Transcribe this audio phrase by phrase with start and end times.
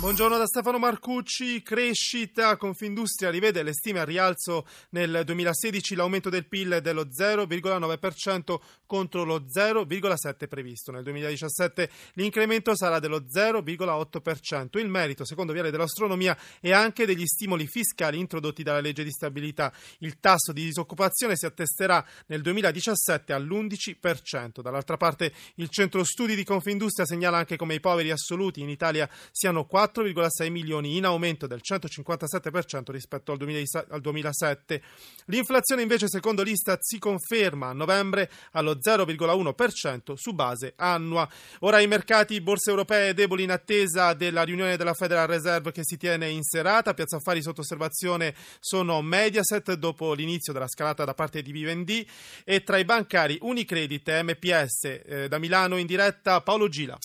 [0.00, 1.62] Buongiorno da Stefano Marcucci.
[1.62, 9.24] Crescita, Confindustria rivede le stime a rialzo nel 2016, l'aumento del PIL dello 0,9% contro
[9.24, 10.90] lo 0,7% previsto.
[10.90, 14.78] Nel 2017 l'incremento sarà dello 0,8%.
[14.78, 19.70] Il merito, secondo Viale dell'Astronomia, è anche degli stimoli fiscali introdotti dalla legge di stabilità.
[19.98, 24.62] Il tasso di disoccupazione si attesterà nel 2017 all'11%.
[24.62, 29.06] Dall'altra parte il centro studi di Confindustria segnala anche come i poveri assoluti in Italia
[29.30, 34.82] siano 4 4,6 milioni, in aumento del 157% rispetto al 2007.
[35.26, 41.28] L'inflazione invece, secondo l'Istat, si conferma a novembre allo 0,1% su base annua.
[41.60, 45.96] Ora i mercati borse europee deboli in attesa della riunione della Federal Reserve che si
[45.96, 46.94] tiene in serata.
[46.94, 52.08] Piazza Affari sotto osservazione sono Mediaset dopo l'inizio della scalata da parte di Vivendi
[52.44, 54.84] e tra i bancari Unicredit e MPS.
[54.84, 56.98] Eh, da Milano in diretta Paolo Gila.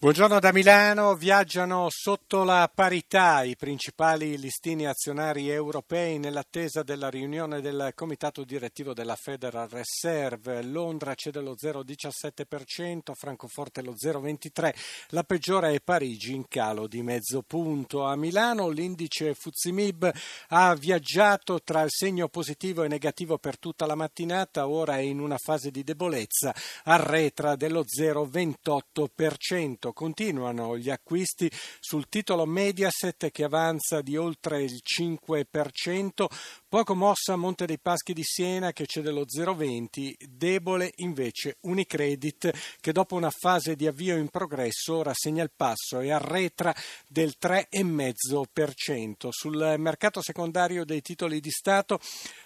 [0.00, 7.60] Buongiorno da Milano, viaggiano sotto la parità i principali listini azionari europei nell'attesa della riunione
[7.60, 10.62] del comitato direttivo della Federal Reserve.
[10.62, 14.72] Londra cede lo 0,17%, Francoforte lo 0,23%,
[15.08, 18.04] la peggiore è Parigi in calo di mezzo punto.
[18.04, 20.08] A Milano l'indice Fuzimib
[20.50, 25.18] ha viaggiato tra il segno positivo e negativo per tutta la mattinata, ora è in
[25.18, 31.50] una fase di debolezza, arretra dello 0,28% continuano gli acquisti
[31.80, 36.26] sul titolo Mediaset che avanza di oltre il 5%,
[36.68, 42.92] poco mossa Monte dei Paschi di Siena che cede lo 0,20%, debole invece Unicredit che
[42.92, 46.74] dopo una fase di avvio in progresso ora segna il passo e arretra
[47.08, 49.28] del 3,5%.
[49.30, 51.98] Sul mercato secondario dei titoli di Stato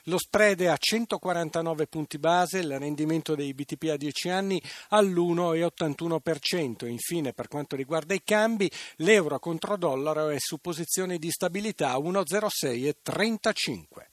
[0.05, 6.87] lo spread è a 149 punti base, il rendimento dei BTP a 10 anni all'1,81%.
[6.87, 14.11] Infine per quanto riguarda i cambi, l'euro contro dollaro è su posizioni di stabilità 1,06,35.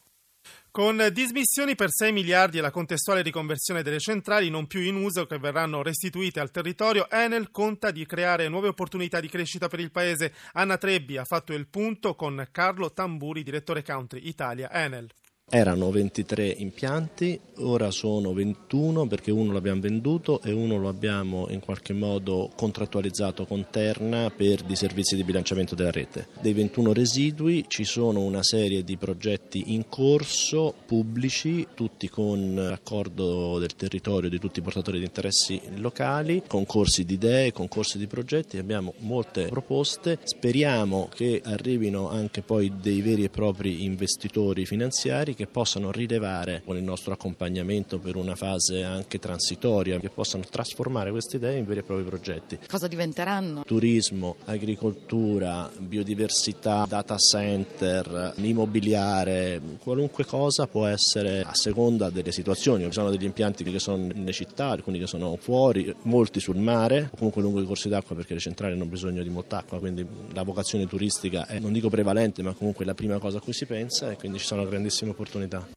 [0.72, 5.25] Con dismissioni per 6 miliardi e la contestuale riconversione delle centrali non più in uso
[5.25, 9.91] che verranno restituite al territorio, Enel conta di creare nuove opportunità di crescita per il
[9.91, 10.31] paese.
[10.53, 15.09] Anna Trebbi ha fatto il punto con Carlo Tamburi, direttore country Italia Enel.
[15.52, 21.60] Erano 23 impianti, ora sono 21 perché uno l'abbiamo venduto e uno lo abbiamo in
[21.60, 26.28] qualche modo contrattualizzato con Terna per i servizi di bilanciamento della rete.
[26.40, 33.58] Dei 21 residui ci sono una serie di progetti in corso pubblici, tutti con accordo
[33.58, 38.59] del territorio di tutti i portatori di interessi locali, concorsi di idee, concorsi di progetti,
[38.59, 45.48] abbiamo molte proposte, speriamo che arrivino anche poi dei veri e propri investitori finanziari che
[45.48, 51.38] possano rilevare con il nostro accompagnamento per una fase anche transitoria, che possano trasformare queste
[51.38, 52.60] idee in veri e propri progetti.
[52.68, 53.64] Cosa diventeranno?
[53.64, 62.84] Turismo, agricoltura, biodiversità, data center, immobiliare, qualunque cosa può essere a seconda delle situazioni.
[62.84, 67.12] Ci sono degli impianti che sono nelle città, alcuni che sono fuori, molti sul mare
[67.14, 70.06] o comunque lungo i corsi d'acqua perché le centrali hanno bisogno di molta acqua, quindi
[70.34, 73.66] la vocazione turistica è non dico prevalente ma comunque la prima cosa a cui si
[73.66, 75.67] pensa e quindi ci sono grandissime opportunità opportunità.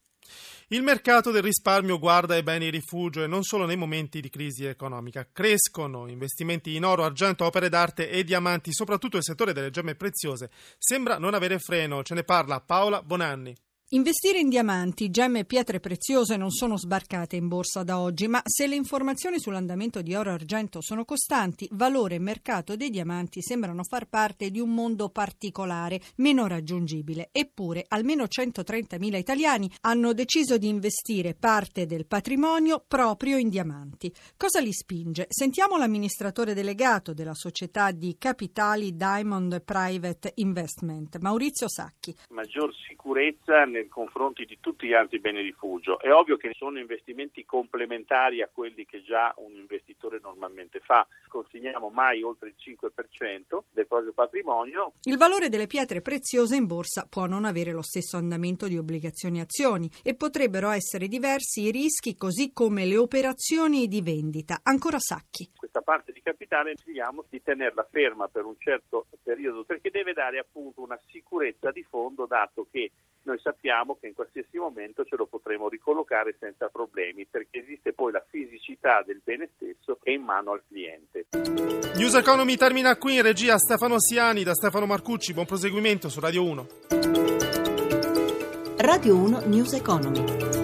[0.69, 4.65] Il mercato del risparmio guarda ai beni rifugio e non solo nei momenti di crisi
[4.65, 5.29] economica.
[5.31, 10.51] Crescono investimenti in oro, argento, opere d'arte e diamanti, soprattutto il settore delle gemme preziose.
[10.79, 13.55] Sembra non avere freno, ce ne parla Paola Bonanni.
[13.95, 18.41] Investire in diamanti, gemme e pietre preziose non sono sbarcate in borsa da oggi, ma
[18.43, 23.43] se le informazioni sull'andamento di oro e argento sono costanti, valore e mercato dei diamanti
[23.43, 27.29] sembrano far parte di un mondo particolare, meno raggiungibile.
[27.33, 34.11] Eppure, almeno 130.000 italiani hanno deciso di investire parte del patrimonio proprio in diamanti.
[34.39, 35.27] Cosa li spinge?
[35.29, 42.17] Sentiamo l'amministratore delegato della società di capitali Diamond Private Investment, Maurizio Sacchi.
[42.31, 45.99] Maggior sicurezza nel nei confronti di tutti gli altri beni rifugio.
[45.99, 51.07] È ovvio che sono investimenti complementari a quelli che già un investitore normalmente fa.
[51.29, 54.93] Consegniamo mai oltre il 5% del proprio patrimonio.
[55.03, 59.39] Il valore delle pietre preziose in borsa può non avere lo stesso andamento di obbligazioni
[59.39, 64.61] e azioni e potrebbero essere diversi i rischi così come le operazioni di vendita.
[64.63, 69.91] Ancora sacchi questa parte di capitale consigliamo di tenerla ferma per un certo periodo perché
[69.91, 72.91] deve dare appunto una sicurezza di fondo dato che
[73.25, 78.13] noi sappiamo che in qualsiasi momento ce lo potremo ricollocare senza problemi perché esiste poi
[78.13, 81.27] la fisicità del bene stesso che è in mano al cliente.
[81.97, 86.45] News Economy termina qui in regia Stefano Siani da Stefano Marcucci, buon proseguimento su Radio
[86.45, 86.67] 1.
[88.79, 90.62] Radio 1 News Economy.